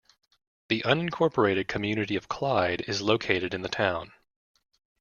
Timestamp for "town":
3.69-4.11